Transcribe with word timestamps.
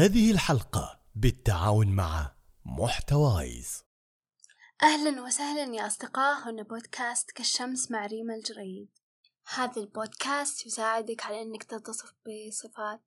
هذه 0.00 0.30
الحلقة 0.30 1.00
بالتعاون 1.14 1.88
مع 1.96 2.32
محتوايز. 2.64 3.84
أهلا 4.82 5.22
وسهلا 5.22 5.74
يا 5.74 5.86
أصدقاء 5.86 6.48
هنا 6.48 6.62
بودكاست 6.62 7.30
كالشمس 7.30 7.90
مع 7.90 8.06
ريما 8.06 8.34
الجريد. 8.34 8.88
هذا 9.54 9.82
البودكاست 9.82 10.66
يساعدك 10.66 11.26
على 11.26 11.42
أنك 11.42 11.62
تتصف 11.62 12.14
بصفات 12.26 13.00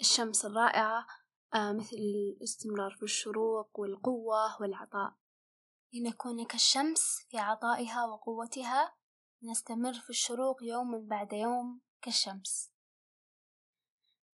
الشمس 0.00 0.44
الرائعة 0.44 1.06
آه 1.54 1.72
مثل 1.72 1.96
الاستمرار 1.96 2.90
في 2.90 3.02
الشروق 3.02 3.80
والقوة 3.80 4.62
والعطاء. 4.62 5.14
لنكون 5.92 6.44
كالشمس 6.46 7.26
في 7.30 7.38
عطائها 7.38 8.04
وقوتها 8.04 8.94
نستمر 9.42 9.92
في 9.92 10.10
الشروق 10.10 10.62
يوما 10.62 10.98
بعد 10.98 11.32
يوم 11.32 11.80
كالشمس. 12.02 12.77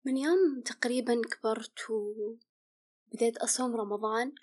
من 0.10 0.18
يوم 0.18 0.62
تقريبا 0.62 1.22
كبرت 1.32 1.90
وبديت 1.90 3.38
أصوم 3.38 3.76
رمضان 3.76 4.36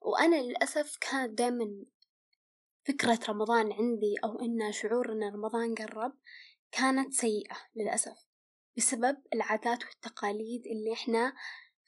وأنا 0.00 0.36
للأسف 0.36 0.96
كانت 1.00 1.38
دايما 1.38 1.84
فكرة 2.84 3.18
رمضان 3.28 3.72
عندي 3.72 4.16
أو 4.24 4.40
إن 4.40 4.72
شعور 4.72 5.12
إن 5.12 5.24
رمضان 5.24 5.74
قرب 5.74 6.12
كانت 6.72 7.12
سيئة 7.14 7.56
للأسف 7.76 8.26
بسبب 8.76 9.16
العادات 9.34 9.84
والتقاليد 9.84 10.66
اللي 10.66 10.92
إحنا 10.92 11.32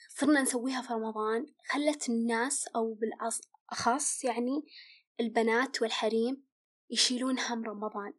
صرنا 0.08 0.42
نسويها 0.42 0.82
في 0.82 0.92
رمضان 0.92 1.46
خلت 1.68 2.08
الناس 2.08 2.68
أو 2.68 2.94
بالأخص 2.94 4.24
يعني 4.24 4.64
البنات 5.20 5.82
والحريم 5.82 6.46
يشيلون 6.90 7.38
هم 7.38 7.64
رمضان 7.64 8.12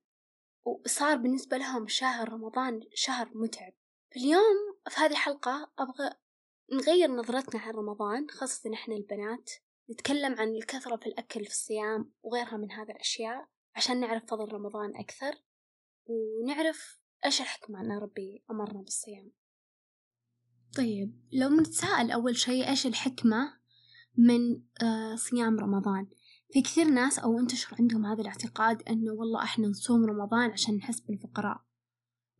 وصار 0.65 1.17
بالنسبة 1.17 1.57
لهم 1.57 1.87
شهر 1.87 2.33
رمضان 2.33 2.79
شهر 2.93 3.31
متعب. 3.35 3.73
اليوم 4.15 4.76
في 4.89 4.99
هذه 4.99 5.11
الحلقة 5.11 5.71
أبغى 5.79 6.09
نغير 6.73 7.11
نظرتنا 7.11 7.61
عن 7.61 7.73
رمضان 7.73 8.29
خاصة 8.29 8.73
إحنا 8.73 8.95
البنات. 8.95 9.51
نتكلم 9.91 10.35
عن 10.35 10.47
الكثرة 10.47 10.95
في 10.95 11.05
الأكل 11.05 11.45
في 11.45 11.51
الصيام 11.51 12.11
وغيرها 12.21 12.57
من 12.57 12.71
هذه 12.71 12.91
الأشياء 12.91 13.47
عشان 13.75 13.99
نعرف 13.99 14.25
فضل 14.25 14.53
رمضان 14.53 14.95
أكثر 14.95 15.35
ونعرف 16.05 16.99
إيش 17.25 17.41
الحكمة 17.41 17.81
أن 17.81 17.91
ربي 17.91 18.43
أمرنا 18.51 18.81
بالصيام. 18.81 19.31
طيب 20.77 21.21
لو 21.33 21.49
نتساءل 21.49 22.11
أول 22.11 22.35
شيء 22.35 22.69
إيش 22.69 22.87
الحكمة 22.87 23.57
من 24.17 24.61
آه 24.83 25.15
صيام 25.15 25.59
رمضان؟ 25.59 26.07
في 26.53 26.61
كثير 26.61 26.85
ناس 26.85 27.19
أو 27.19 27.39
انتشر 27.39 27.75
عندهم 27.79 28.05
هذا 28.05 28.21
الاعتقاد 28.21 28.81
أنه 28.89 29.13
والله 29.13 29.43
إحنا 29.43 29.67
نصوم 29.67 30.05
رمضان 30.05 30.51
عشان 30.51 30.75
نحس 30.75 30.99
بالفقراء. 30.99 31.61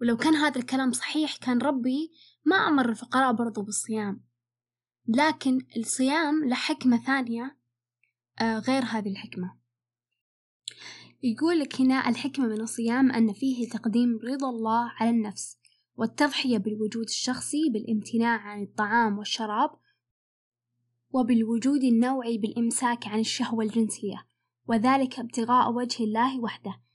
ولو 0.01 0.17
كان 0.17 0.35
هذا 0.35 0.59
الكلام 0.59 0.91
صحيح 0.91 1.37
كان 1.37 1.61
ربي 1.61 2.11
ما 2.47 2.55
أمر 2.55 2.89
الفقراء 2.89 3.33
برضو 3.33 3.61
بالصيام 3.61 4.23
لكن 5.07 5.65
الصيام 5.77 6.43
له 6.43 6.55
حكمة 6.55 6.97
ثانية 6.97 7.57
آه، 8.41 8.59
غير 8.59 8.83
هذه 8.83 9.09
الحكمة. 9.09 9.57
يقول 11.23 11.59
لك 11.59 11.81
هنا 11.81 12.09
الحكمة 12.09 12.47
من 12.47 12.61
الصيام 12.61 13.11
أن 13.11 13.33
فيه 13.33 13.69
تقديم 13.69 14.19
رضا 14.23 14.49
الله 14.49 14.91
على 14.95 15.09
النفس 15.09 15.57
والتضحية 15.95 16.57
بالوجود 16.57 17.05
الشخصي 17.05 17.69
بالامتناع 17.69 18.37
عن 18.37 18.63
الطعام 18.63 19.17
والشراب 19.17 19.69
وبالوجود 21.11 21.83
النوعي 21.83 22.37
بالإمساك 22.37 23.07
عن 23.07 23.19
الشهوة 23.19 23.63
الجنسية 23.63 24.27
وذلك 24.67 25.19
ابتغاء 25.19 25.71
وجه 25.71 26.03
الله 26.03 26.39
وحده. 26.39 26.86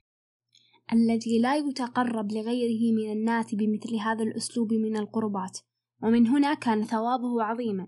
الذي 0.93 1.39
لا 1.39 1.57
يتقرب 1.57 2.33
لغيره 2.33 2.93
من 2.93 3.13
الناس 3.13 3.55
بمثل 3.55 3.97
هذا 3.97 4.23
الأسلوب 4.23 4.73
من 4.73 4.97
القربات 4.97 5.59
ومن 6.03 6.27
هنا 6.27 6.55
كان 6.55 6.85
ثوابه 6.85 7.43
عظيما. 7.43 7.87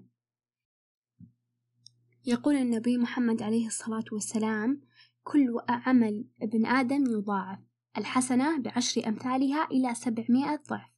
يقول 2.26 2.54
النبي 2.54 2.98
محمد 2.98 3.42
عليه 3.42 3.66
الصلاة 3.66 4.04
والسلام 4.12 4.82
كل 5.22 5.58
عمل 5.68 6.28
ابن 6.42 6.66
آدم 6.66 7.04
يضاعف 7.10 7.58
الحسنة 7.98 8.58
بعشر 8.58 9.08
أمثالها 9.08 9.68
إلى 9.70 9.94
سبعمائة 9.94 10.62
ضعف. 10.70 10.90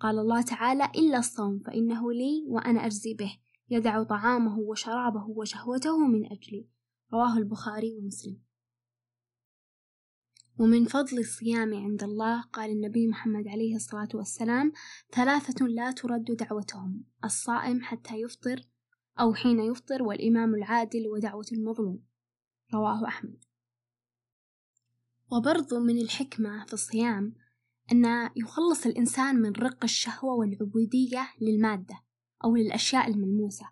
قال 0.00 0.18
الله 0.18 0.42
تعالى 0.42 0.84
إلا 0.84 1.18
الصوم 1.18 1.58
فإنه 1.58 2.12
لي 2.12 2.44
وأنا 2.48 2.86
أجزي 2.86 3.14
به 3.14 3.38
يدع 3.70 4.02
طعامه 4.02 4.58
وشرابه 4.58 5.24
وشهوته 5.28 6.06
من 6.06 6.24
أجلي 6.24 6.68
رواه 7.12 7.38
البخاري 7.38 7.98
ومسلم. 7.98 8.45
ومن 10.58 10.84
فضل 10.84 11.18
الصيام 11.18 11.74
عند 11.74 12.02
الله 12.02 12.42
قال 12.42 12.70
النبي 12.70 13.08
محمد 13.08 13.48
عليه 13.48 13.76
الصلاة 13.76 14.08
والسلام 14.14 14.72
ثلاثة 15.12 15.66
لا 15.66 15.90
ترد 15.90 16.24
دعوتهم 16.24 17.04
الصائم 17.24 17.82
حتى 17.82 18.14
يفطر 18.14 18.60
أو 19.20 19.34
حين 19.34 19.60
يفطر 19.60 20.02
والإمام 20.02 20.54
العادل 20.54 21.08
ودعوة 21.08 21.46
المظلوم. 21.52 22.02
رواه 22.74 23.08
أحمد. 23.08 23.44
وبرضو 25.32 25.80
من 25.80 25.98
الحكمة 25.98 26.64
في 26.66 26.72
الصيام 26.72 27.34
أن 27.92 28.30
يخلص 28.36 28.86
الإنسان 28.86 29.36
من 29.36 29.52
رق 29.52 29.84
الشهوة 29.84 30.34
والعبودية 30.34 31.28
للمادة 31.40 32.02
أو 32.44 32.56
للأشياء 32.56 33.10
الملموسة 33.10 33.70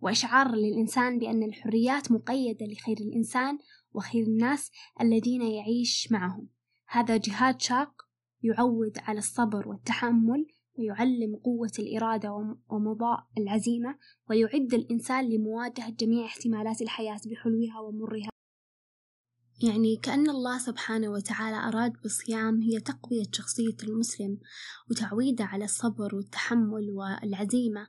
وإشعار 0.00 0.54
للإنسان 0.54 1.18
بأن 1.18 1.42
الحريات 1.42 2.12
مقيدة 2.12 2.66
لخير 2.66 2.96
الإنسان 3.00 3.58
وخير 3.92 4.26
الناس 4.26 4.70
الذين 5.00 5.42
يعيش 5.42 6.12
معهم. 6.12 6.48
هذا 6.88 7.16
جهاد 7.16 7.60
شاق 7.60 8.02
يعود 8.42 8.98
على 8.98 9.18
الصبر 9.18 9.68
والتحمل 9.68 10.46
ويعلم 10.78 11.36
قوة 11.36 11.72
الإرادة 11.78 12.56
ومضاء 12.68 13.26
العزيمة 13.38 13.98
ويعد 14.30 14.74
الإنسان 14.74 15.28
لمواجهة 15.30 15.90
جميع 15.90 16.26
احتمالات 16.26 16.82
الحياة 16.82 17.20
بحلوها 17.26 17.80
ومرها. 17.80 18.30
يعني 19.62 19.96
كأن 19.96 20.30
الله 20.30 20.58
سبحانه 20.58 21.08
وتعالى 21.08 21.56
أراد 21.56 21.92
بالصيام 22.02 22.60
هي 22.62 22.80
تقوية 22.80 23.26
شخصية 23.32 23.76
المسلم 23.82 24.38
وتعويده 24.90 25.44
على 25.44 25.64
الصبر 25.64 26.14
والتحمل 26.14 26.90
والعزيمة. 26.90 27.88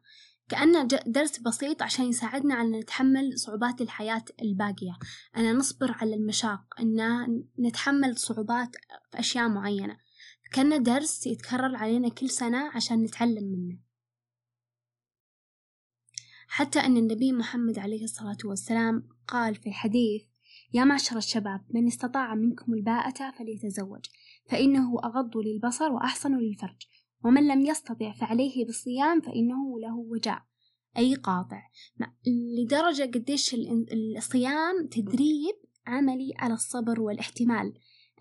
كأنه 0.52 0.84
درس 1.08 1.40
بسيط 1.40 1.82
عشان 1.82 2.06
يساعدنا 2.06 2.56
على 2.56 2.80
نتحمل 2.80 3.40
صعوبات 3.40 3.82
الحياة 3.82 4.26
الباقية. 4.42 4.98
أن 5.38 5.56
نصبر 5.58 5.92
على 5.92 6.16
المشاق 6.16 6.62
أن 6.80 7.44
نتحمل 7.60 8.18
صعوبات 8.18 8.76
في 9.12 9.20
أشياء 9.20 9.50
معينة. 9.50 9.98
كأنه 10.52 10.78
درس 10.78 11.28
يتكرر 11.28 11.76
علينا 11.76 12.10
كل 12.10 12.30
سنة 12.30 12.72
عشان 12.76 13.04
نتعلم 13.04 13.44
منه. 13.44 13.80
حتى 16.48 16.80
أن 16.80 16.98
النبي 16.98 17.32
محمد 17.32 17.80
عليه 17.80 18.04
الصلاة 18.04 18.38
والسلام 18.46 19.10
قال 19.28 19.56
في 19.56 19.70
الحديث 19.70 20.22
يا 20.74 20.84
معشر 20.84 21.18
الشباب 21.18 21.66
من 21.70 21.88
استطاع 21.88 22.36
منكم 22.36 22.74
الباءة 22.74 23.32
فليتزوج 23.32 24.06
فإنه 24.50 25.00
أغض 25.04 25.38
للبصر 25.38 25.92
وأحسن 25.92 26.38
للفرج. 26.38 26.82
ومن 27.26 27.48
لم 27.48 27.66
يستطع 27.66 28.12
فعليه 28.12 28.66
بالصيام 28.66 29.22
فإنه 29.22 29.80
له 29.80 29.96
وجاء 29.96 30.42
أي 30.98 31.16
قاطع. 31.16 31.62
لدرجة 32.58 33.04
قديش 33.04 33.56
الصيام 34.18 34.88
تدريب 34.92 35.56
عملي 35.88 36.34
على 36.38 36.54
الصبر 36.54 37.02
والاحتمال. 37.02 37.74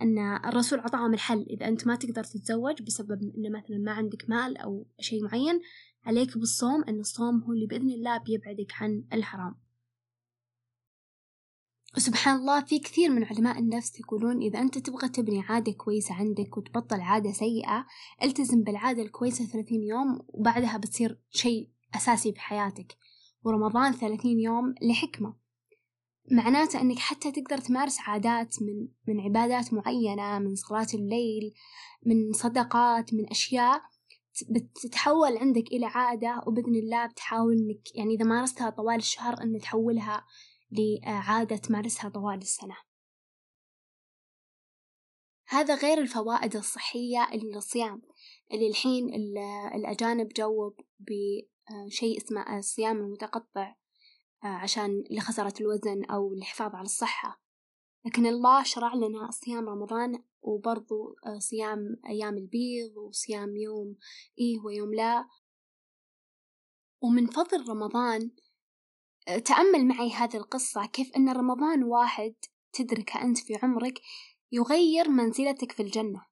أن 0.03 0.19
الرسول 0.19 0.81
عطاهم 0.81 1.15
الحل 1.15 1.47
إذا 1.51 1.69
أنت 1.69 1.87
ما 1.87 1.97
تقدر 1.97 2.25
تتزوج 2.25 2.83
بسبب 2.83 3.23
أن 3.23 3.53
مثلا 3.53 3.79
ما 3.79 3.93
عندك 3.93 4.31
مال 4.31 4.57
أو 4.57 4.87
شيء 5.01 5.25
معين 5.25 5.61
عليك 6.05 6.39
بالصوم 6.39 6.85
أن 6.85 7.01
الصوم 7.01 7.43
هو 7.43 7.53
اللي 7.53 7.67
بإذن 7.67 7.91
الله 7.91 8.19
بيبعدك 8.19 8.73
عن 8.81 9.05
الحرام. 9.13 9.55
وسبحان 11.97 12.37
الله 12.37 12.61
في 12.65 12.79
كثير 12.79 13.11
من 13.11 13.25
علماء 13.25 13.59
النفس 13.59 14.01
يقولون 14.01 14.43
إذا 14.43 14.59
أنت 14.61 14.79
تبغى 14.79 15.09
تبني 15.09 15.41
عادة 15.41 15.73
كويسة 15.73 16.15
عندك 16.15 16.57
وتبطل 16.57 17.01
عادة 17.01 17.33
سيئة 17.33 17.87
التزم 18.23 18.63
بالعادة 18.63 19.03
الكويسة 19.03 19.45
ثلاثين 19.45 19.83
يوم 19.83 20.21
وبعدها 20.29 20.77
بتصير 20.77 21.21
شيء 21.31 21.69
أساسي 21.95 22.31
بحياتك. 22.31 22.97
ورمضان 23.45 23.93
ثلاثين 23.93 24.41
يوم 24.41 24.75
لحكمة. 24.83 25.35
معناته 26.31 26.81
أنك 26.81 26.99
حتى 26.99 27.33
تقدر 27.33 27.59
تمارس 27.59 27.99
عادات 28.01 28.57
من 28.63 28.89
من 29.09 29.21
عبادات 29.21 29.75
معينة 29.75 30.39
من 30.39 30.55
صلاة 30.55 30.87
الليل 30.95 31.55
من 32.07 32.33
صدقات 32.33 33.15
من 33.15 33.31
أشياء 33.31 33.83
بتتحول 34.51 35.37
عندك 35.37 35.67
إلى 35.67 35.87
عادة 35.87 36.43
وبإذن 36.47 36.77
الله 36.77 37.07
بتحاول 37.07 37.53
إنك 37.53 37.97
يعني 37.97 38.15
إذا 38.15 38.25
مارستها 38.25 38.71
طوال 38.71 38.97
الشهر 38.97 39.43
أن 39.43 39.59
تحولها 39.59 40.25
لعادة 40.71 41.57
تمارسها 41.57 42.11
طوال 42.11 42.39
السنة. 42.39 42.77
هذا 45.49 45.75
غير 45.75 45.99
الفوائد 45.99 46.57
الصحية 46.57 47.31
للصيام. 47.35 48.03
اللي 48.53 48.69
الحين 48.69 49.15
الأجانب 49.75 50.29
جوب 50.29 50.81
بشيء 50.99 52.17
اسمه 52.17 52.59
الصيام 52.59 52.97
المتقطع 52.97 53.75
عشان 54.43 55.05
لخسارة 55.11 55.55
الوزن 55.61 56.05
أو 56.05 56.35
للحفاظ 56.35 56.75
على 56.75 56.85
الصحة. 56.85 57.43
لكن 58.07 58.27
الله 58.27 58.63
شرع 58.63 58.95
لنا 58.95 59.31
صيام 59.31 59.69
رمضان 59.69 60.25
وبرضو 60.43 61.17
صيام 61.39 61.97
أيام 62.09 62.37
البيض 62.37 62.97
وصيام 62.97 63.57
يوم 63.57 63.97
إيه 64.39 64.61
ويوم 64.65 64.95
لا. 64.95 65.29
ومن 67.03 67.27
فضل 67.27 67.69
رمضان 67.69 68.31
تأمل 69.39 69.87
معي 69.87 70.11
هذه 70.11 70.37
القصة 70.37 70.87
كيف 70.87 71.17
أن 71.17 71.29
رمضان 71.29 71.85
واحد 71.85 72.35
تدركه 72.73 73.23
أنت 73.23 73.39
في 73.39 73.59
عمرك 73.63 74.01
يغير 74.53 75.09
منزلتك 75.09 75.73
في 75.73 75.83
الجنة. 75.83 76.27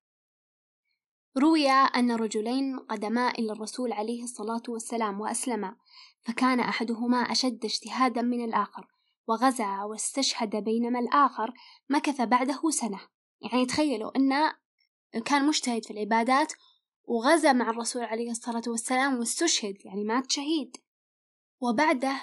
روي 1.39 1.71
أن 1.71 2.13
رجلين 2.13 2.79
قدما 2.79 3.31
إلى 3.31 3.53
الرسول 3.53 3.93
عليه 3.93 4.23
الصلاة 4.23 4.63
والسلام 4.69 5.21
وأسلما 5.21 5.77
فكان 6.21 6.61
أحدهما 6.61 7.19
أشد 7.19 7.65
اجتهادا 7.65 8.23
من 8.23 8.45
الآخر 8.45 8.87
وغزا 9.27 9.83
واستشهد 9.83 10.57
بينما 10.57 10.99
الآخر 10.99 11.55
مكث 11.89 12.21
بعده 12.21 12.71
سنة. 12.71 13.01
يعني 13.41 13.67
تخيلوا 13.67 14.17
أنه 14.17 14.55
كان 15.25 15.47
مجتهد 15.47 15.85
في 15.85 15.91
العبادات 15.91 16.53
وغزا 17.05 17.53
مع 17.53 17.71
الرسول 17.71 18.03
عليه 18.03 18.31
الصلاة 18.31 18.63
والسلام 18.67 19.19
واستشهد 19.19 19.77
يعني 19.85 20.05
مات 20.05 20.31
شهيد. 20.31 20.77
وبعده 21.61 22.21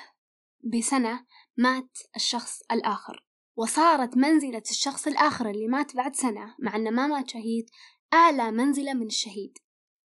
بسنة 0.65 1.25
مات 1.57 1.97
الشخص 2.15 2.61
الآخر 2.71 3.25
وصارت 3.55 4.17
منزلة 4.17 4.63
الشخص 4.69 5.07
الآخر 5.07 5.49
اللي 5.49 5.67
مات 5.67 5.95
بعد 5.95 6.15
سنة 6.15 6.55
مع 6.59 6.75
أنه 6.75 6.89
ما 6.89 7.07
مات 7.07 7.29
شهيد 7.29 7.69
أعلى 8.13 8.51
منزلة 8.51 8.93
من 8.93 9.05
الشهيد. 9.05 9.57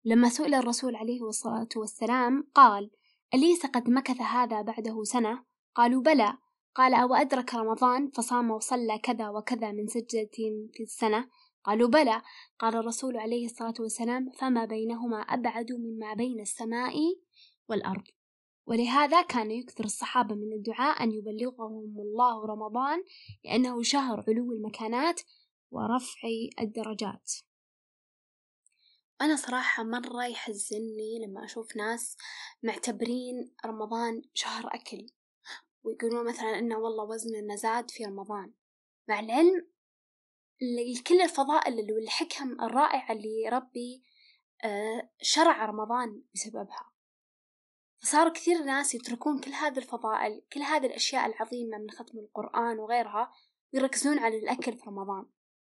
لما 0.05 0.29
سئل 0.29 0.53
الرسول 0.53 0.95
عليه 0.95 1.21
الصلاة 1.23 1.69
والسلام 1.75 2.47
قال 2.55 2.91
أليس 3.33 3.65
قد 3.65 3.89
مكث 3.89 4.21
هذا 4.21 4.61
بعده 4.61 5.03
سنة؟ 5.03 5.43
قالوا 5.75 6.01
بلى. 6.01 6.37
قال 6.75 6.93
أو 6.93 7.13
أدرك 7.13 7.53
رمضان؟ 7.53 8.11
فصام 8.11 8.51
وصلى 8.51 8.99
كذا 8.99 9.29
وكذا 9.29 9.71
من 9.71 9.87
سجدة 9.87 10.29
في 10.73 10.83
السنة. 10.83 11.29
قالوا 11.63 11.89
بلى. 11.89 12.21
قال 12.59 12.75
الرسول 12.75 13.17
عليه 13.17 13.45
الصلاة 13.45 13.73
والسلام 13.79 14.29
فما 14.39 14.65
بينهما 14.65 15.21
أبعد 15.21 15.71
مما 15.71 16.13
بين 16.13 16.39
السماء 16.39 16.95
والأرض. 17.69 18.03
ولهذا 18.65 19.21
كان 19.21 19.51
يكثر 19.51 19.83
الصحابة 19.83 20.35
من 20.35 20.53
الدعاء 20.53 21.03
أن 21.03 21.11
يبلغهم 21.11 21.95
الله 21.99 22.45
رمضان 22.45 23.03
لأنه 23.45 23.83
شهر 23.83 24.23
علو 24.27 24.51
المكانات 24.51 25.21
ورفع 25.71 26.27
الدرجات. 26.61 27.31
أنا 29.21 29.35
صراحة 29.35 29.83
مرة 29.83 30.25
يحزني 30.25 31.25
لما 31.25 31.45
أشوف 31.45 31.75
ناس 31.75 32.17
معتبرين 32.63 33.53
رمضان 33.65 34.21
شهر 34.33 34.75
أكل 34.75 35.05
ويقولون 35.83 36.25
مثلا 36.27 36.59
إنه 36.59 36.77
والله 36.77 37.03
وزننا 37.03 37.55
زاد 37.55 37.91
في 37.91 38.03
رمضان. 38.05 38.53
مع 39.09 39.19
العلم 39.19 39.67
كل 41.07 41.21
الفضائل 41.21 41.93
والحكم 41.93 42.61
الرائعة 42.61 43.11
اللي 43.11 43.49
ربي 43.49 44.03
آه، 44.63 45.09
شرع 45.21 45.65
رمضان 45.65 46.23
بسببها. 46.35 46.90
فصار 48.01 48.29
كثير 48.29 48.63
ناس 48.63 48.95
يتركون 48.95 49.39
كل 49.39 49.51
هذه 49.51 49.77
الفضائل 49.77 50.41
كل 50.53 50.59
هذه 50.59 50.85
الأشياء 50.85 51.25
العظيمة 51.25 51.77
من 51.77 51.89
ختم 51.89 52.19
القرآن 52.19 52.79
وغيرها 52.79 53.31
ويركزون 53.73 54.19
على 54.19 54.37
الأكل 54.37 54.77
في 54.77 54.83
رمضان. 54.87 55.25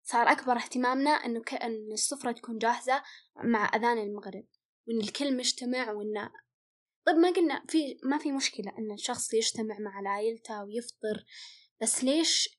صار 0.02 0.32
أكبر 0.32 0.56
اهتمامنا 0.56 1.10
إنه 1.10 1.42
أن 1.62 1.92
السفرة 1.92 2.32
تكون 2.32 2.58
جاهزة 2.58 3.02
مع 3.44 3.76
أذان 3.76 3.98
المغرب 3.98 4.46
وإن 4.88 5.00
الكل 5.00 5.36
مجتمع 5.36 5.92
وإن 5.92 6.30
طيب 7.06 7.16
ما 7.16 7.30
قلنا 7.30 7.64
في 7.68 7.98
ما 8.04 8.18
في 8.18 8.32
مشكلة 8.32 8.72
إن 8.78 8.92
الشخص 8.92 9.34
يجتمع 9.34 9.78
مع 9.78 10.10
عائلته 10.10 10.64
ويفطر 10.64 11.24
بس 11.82 12.04
ليش 12.04 12.58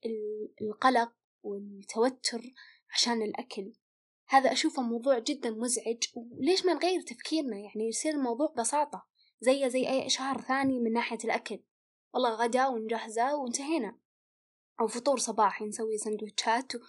القلق 0.61 1.13
والتوتر 1.43 2.41
عشان 2.89 3.21
الأكل؟ 3.21 3.73
هذا 4.27 4.51
أشوفه 4.51 4.81
موضوع 4.81 5.19
جدا 5.19 5.49
مزعج 5.49 6.03
وليش 6.15 6.65
ما 6.65 6.73
نغير 6.73 7.01
تفكيرنا؟ 7.01 7.57
يعني 7.57 7.87
يصير 7.87 8.13
الموضوع 8.13 8.53
بساطة. 8.57 9.12
زي 9.43 9.69
زي 9.69 9.89
أي 9.89 10.09
شهر 10.09 10.41
ثاني 10.41 10.79
من 10.79 10.93
ناحية 10.93 11.17
الأكل. 11.23 11.59
والله 12.13 12.29
غدا 12.29 12.67
ونجهزه 12.67 13.35
وانتهينا. 13.35 13.99
أو 14.81 14.87
فطور 14.87 15.17
صباحي 15.17 15.65
نسوي 15.65 15.97
سندوتشات 15.97 16.75
و... 16.75 16.79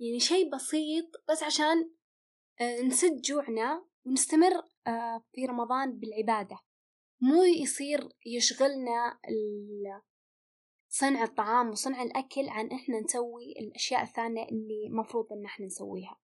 يعني 0.00 0.20
شي 0.20 0.44
بسيط 0.44 1.04
بس 1.28 1.42
عشان 1.42 1.90
آه، 2.60 2.80
نسد 2.80 3.20
جوعنا 3.20 3.84
ونستمر 4.06 4.62
آه، 4.86 5.24
في 5.32 5.46
رمضان 5.46 5.98
بالعبادة. 5.98 6.58
مو 7.20 7.42
يصير 7.42 8.08
يشغلنا 8.26 9.18
صنع 10.88 11.22
الطعام 11.22 11.70
وصنع 11.70 12.02
الأكل 12.02 12.48
عن 12.48 12.72
إحنا 12.72 13.00
نسوي 13.00 13.52
الأشياء 13.52 14.02
الثانية 14.02 14.44
اللي 14.44 14.88
مفروض 14.90 15.32
إن 15.32 15.44
إحنا 15.44 15.66
نسويها. 15.66 16.20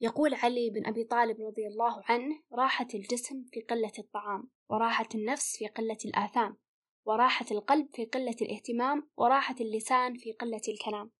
يقول 0.00 0.34
علي 0.34 0.70
بن 0.70 0.86
أبي 0.86 1.04
طالب 1.04 1.40
رضي 1.40 1.66
الله 1.66 2.02
عنه 2.08 2.42
راحة 2.52 2.88
الجسم 2.94 3.44
في 3.52 3.60
قلة 3.60 3.92
الطعام 3.98 4.50
وراحة 4.68 5.08
النفس 5.14 5.56
في 5.56 5.66
قلة 5.66 5.98
الآثام 6.04 6.56
وراحة 7.04 7.46
القلب 7.50 7.88
في 7.94 8.04
قلة 8.04 8.36
الاهتمام 8.42 9.10
وراحة 9.16 9.54
اللسان 9.60 10.14
في 10.18 10.32
قلة 10.32 10.60
الكلام. 10.68 11.10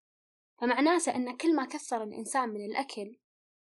فمعناته 0.60 1.16
أن 1.16 1.36
كل 1.36 1.56
ما 1.56 1.66
كثر 1.66 2.02
الإنسان 2.02 2.48
من 2.48 2.64
الأكل 2.64 3.16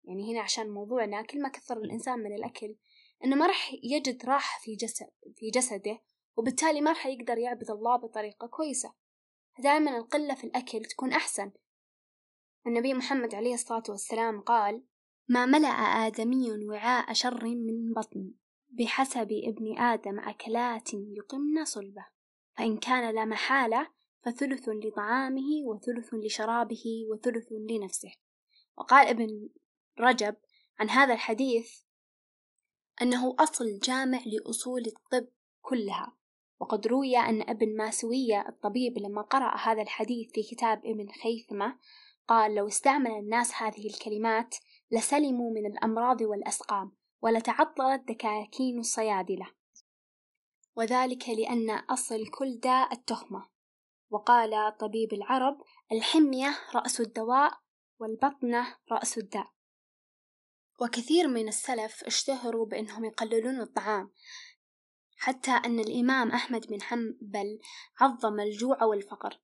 يعني 0.04 0.34
هنا 0.34 0.42
عشان 0.42 0.70
موضوعنا 0.70 1.22
كل 1.22 1.42
ما 1.42 1.50
كثر 1.50 1.78
الإنسان 1.78 2.20
من 2.20 2.36
الأكل 2.36 2.76
إنه 3.24 3.36
ما 3.36 3.48
راح 3.48 3.74
يجد 3.84 4.26
راحة 4.26 4.60
في 4.62 4.76
جسد 4.76 5.10
في 5.36 5.50
جسده 5.50 6.02
وبالتالي 6.38 6.82
ما 6.82 6.92
راح 6.92 7.06
يقدر 7.06 7.38
يعبد 7.38 7.72
الله 7.72 7.96
بطريقة 7.96 8.48
كويسة. 8.48 8.94
دائما 9.60 9.98
القلة 9.98 10.36
في 10.36 10.44
الأكل 10.44 10.82
تكون 10.82 11.14
أحسن. 11.14 11.52
النبي 12.68 12.94
محمد 12.94 13.36
عليه 13.36 13.54
الصلاة 13.54 13.84
والسلام 13.90 14.42
قال 14.42 14.84
ما 15.30 15.46
ملأ 15.46 15.68
آدمي 16.08 16.66
وعاء 16.66 17.14
شر 17.14 17.46
من 17.46 17.94
بطن 17.94 18.32
بحسب 18.70 19.32
ابن 19.32 19.80
آدم 19.80 20.20
أكلات 20.20 20.94
يقمن 20.94 21.66
صلبه. 21.66 22.06
فإن 22.58 22.78
كان 22.78 23.16
لا 23.16 23.26
محالة 23.26 23.88
فثلث 24.22 24.70
لطعامه 24.70 25.64
وثلث 25.66 26.14
لشرابه 26.14 26.84
وثلث 27.12 27.48
لنفسه. 27.52 28.12
وقال 28.78 29.08
ابن 29.08 29.50
رجب 30.00 30.36
عن 30.80 30.90
هذا 30.90 31.14
الحديث 31.14 31.82
أنه 33.02 33.36
أصل 33.40 33.80
جامع 33.80 34.20
لأصول 34.26 34.82
الطب 34.86 35.28
كلها. 35.62 36.18
وقد 36.60 36.88
روي 36.88 37.18
أن 37.18 37.42
ابن 37.42 37.78
ماسوية 37.78 38.50
الطبيب 38.50 38.98
لما 38.98 39.22
قرأ 39.22 39.58
هذا 39.58 39.82
الحديث 39.82 40.32
في 40.32 40.44
كتاب 40.44 40.86
ابن 40.86 41.08
خيثمة 41.24 41.80
قال 42.28 42.56
لو 42.56 42.68
استعمل 42.68 43.12
الناس 43.12 43.54
هذه 43.56 43.88
الكلمات 43.88 44.56
لسلموا 44.92 45.52
من 45.52 45.66
الأمراض 45.66 46.22
والأسقام 46.22 46.92
ولتعطلت 47.22 48.08
دكاكين 48.08 48.80
الصيادلة. 48.80 49.48
وذلك 50.76 51.30
لأن 51.30 51.70
أصل 51.70 52.28
كل 52.28 52.60
داء 52.60 52.94
التخمة 52.94 53.50
وقال 54.10 54.78
طبيب 54.78 55.14
العرب 55.14 55.62
الحمية 55.92 56.60
رأس 56.76 57.02
الدواء 57.02 57.60
والبطنة 58.00 58.78
رأس 58.92 59.18
الداء. 59.18 59.48
وكثير 60.82 61.28
من 61.28 61.48
السلف 61.48 62.04
اشتهروا 62.04 62.66
بأنهم 62.66 63.06
يقللون 63.06 63.62
الطعام 63.62 64.12
حتى 65.18 65.52
أن 65.52 65.80
الإمام 65.80 66.32
أحمد 66.32 66.68
بن 66.68 66.82
حنبل 66.82 67.60
عظم 68.00 68.40
الجوع 68.40 68.84
والفقر. 68.84 69.40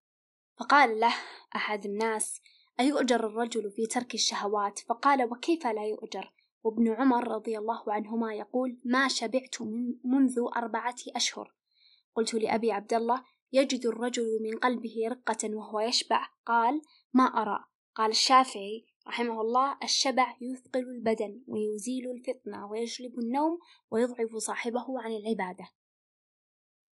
فقال 0.59 0.99
له 0.99 1.15
أحد 1.55 1.85
الناس 1.85 2.41
أيؤجر 2.79 3.27
الرجل 3.27 3.71
في 3.71 3.85
ترك 3.85 4.13
الشهوات؟ 4.13 4.79
فقال 4.79 5.31
وكيف 5.31 5.67
لا 5.67 5.85
يؤجر؟ 5.85 6.33
وابن 6.63 6.93
عمر 6.93 7.27
رضي 7.27 7.57
الله 7.57 7.93
عنهما 7.93 8.33
يقول 8.33 8.77
ما 8.85 9.07
شبعت 9.07 9.61
من 9.61 9.95
منذ 10.03 10.39
أربعة 10.55 10.95
أشهر. 11.15 11.53
قلت 12.15 12.33
لأبي 12.33 12.71
عبد 12.71 12.93
الله 12.93 13.23
يجد 13.51 13.85
الرجل 13.85 14.39
من 14.41 14.57
قلبه 14.57 14.95
رقة 15.07 15.55
وهو 15.55 15.79
يشبع. 15.79 16.27
قال 16.45 16.81
ما 17.13 17.23
أرى. 17.23 17.65
قال 17.95 18.11
الشافعي 18.11 18.85
رحمه 19.07 19.41
الله 19.41 19.77
الشبع 19.83 20.35
يثقل 20.41 20.79
البدن 20.79 21.43
ويزيل 21.47 22.11
الفطنة 22.11 22.67
ويجلب 22.71 23.19
النوم 23.19 23.59
ويضعف 23.91 24.35
صاحبه 24.35 25.01
عن 25.01 25.11
العبادة. 25.11 25.69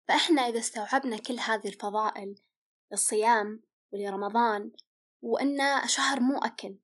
فإحنا 0.08 0.42
إذا 0.42 0.60
استوعبنا 0.60 1.18
كل 1.18 1.40
هذه 1.40 1.68
الفضائل 1.68 2.36
للصيام 2.92 3.62
ولرمضان 3.94 4.72
وإن 5.22 5.88
شهر 5.88 6.20
مو 6.20 6.38
أكل 6.38 6.78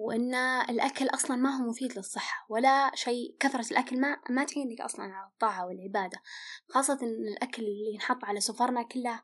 وإن 0.00 0.34
الأكل 0.70 1.08
أصلا 1.08 1.36
ما 1.36 1.50
هو 1.50 1.68
مفيد 1.68 1.96
للصحة 1.96 2.46
ولا 2.48 2.90
شيء 2.94 3.36
كثرة 3.40 3.70
الأكل 3.70 4.00
ما 4.00 4.20
ما 4.30 4.44
تعينك 4.44 4.80
أصلا 4.80 5.04
على 5.04 5.26
الطاعة 5.28 5.66
والعبادة. 5.66 6.22
خاصة 6.68 6.98
إن 7.02 7.28
الأكل 7.28 7.62
اللي 7.62 7.94
ينحط 7.94 8.24
على 8.24 8.40
سفرنا 8.40 8.82
كله 8.82 9.22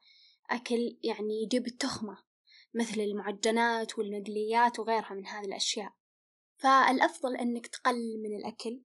أكل 0.51 0.99
يعني 1.05 1.43
يجيب 1.43 1.67
التخمة 1.67 2.19
مثل 2.75 3.01
المعجنات 3.01 3.99
والمقليات 3.99 4.79
وغيرها 4.79 5.15
من 5.15 5.27
هذه 5.27 5.45
الأشياء. 5.45 5.93
فالأفضل 6.57 7.37
أنك 7.37 7.67
تقلل 7.67 8.23
من 8.23 8.37
الأكل 8.39 8.83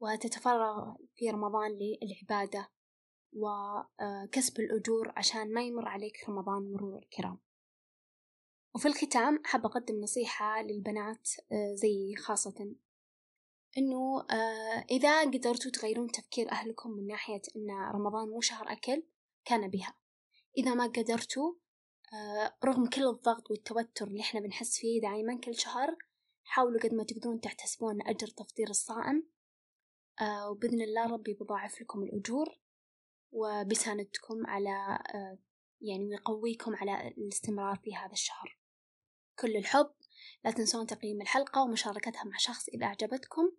وتتفرغ 0.00 0.94
في 1.14 1.30
رمضان 1.30 1.78
للعبادة 1.78 2.68
وكسب 3.32 4.60
الأجور 4.60 5.12
عشان 5.16 5.54
ما 5.54 5.62
يمر 5.62 5.88
عليك 5.88 6.28
رمضان 6.28 6.72
مرور 6.72 6.98
الكرام. 6.98 7.45
وفي 8.76 8.88
الختام 8.88 9.42
حاب 9.44 9.66
أقدم 9.66 10.00
نصيحة 10.00 10.62
للبنات 10.62 11.28
زي 11.74 12.14
خاصة 12.16 12.74
إنه 13.78 14.20
آه 14.30 14.84
إذا 14.90 15.20
قدرتوا 15.20 15.70
تغيرون 15.70 16.10
تفكير 16.10 16.50
أهلكم 16.52 16.90
من 16.90 17.06
ناحية 17.06 17.42
إن 17.56 17.70
رمضان 17.94 18.28
مو 18.28 18.40
شهر 18.40 18.72
أكل 18.72 19.02
كان 19.44 19.70
بها. 19.70 19.94
إذا 20.58 20.74
ما 20.74 20.86
قدرتوا 20.86 21.54
آه 22.14 22.56
رغم 22.64 22.86
كل 22.86 23.08
الضغط 23.08 23.50
والتوتر 23.50 24.06
اللي 24.06 24.20
إحنا 24.20 24.40
بنحس 24.40 24.78
فيه 24.78 25.00
دائما 25.00 25.40
كل 25.40 25.54
شهر 25.54 25.96
حاولوا 26.44 26.80
قد 26.80 26.94
ما 26.94 27.04
تقدرون 27.04 27.40
تحتسبون 27.40 28.02
أجر 28.02 28.26
تفطير 28.26 28.70
الصائم 28.70 29.28
آه 30.20 30.50
وبإذن 30.50 30.82
الله 30.82 31.06
ربي 31.12 31.34
بضاعف 31.34 31.80
لكم 31.80 32.02
الأجور 32.02 32.48
وبيساندكم 33.32 34.46
على 34.46 34.98
آه 35.14 35.38
يعني 35.80 36.04
ويقويكم 36.06 36.76
على 36.76 37.08
الاستمرار 37.08 37.76
في 37.76 37.94
هذا 37.96 38.12
الشهر. 38.12 38.65
كل 39.40 39.56
الحب. 39.56 39.90
لا 40.44 40.50
تنسون 40.50 40.86
تقييم 40.86 41.22
الحلقة 41.22 41.62
ومشاركتها 41.62 42.24
مع 42.24 42.36
شخص 42.36 42.68
إذا 42.68 42.86
أعجبتكم. 42.86 43.52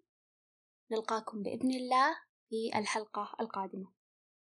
نلقاكم 0.91 1.43
بإذن 1.43 1.71
الله 1.71 2.17
في 2.49 2.79
الحلقة 2.79 3.35
القادمة. 3.39 3.96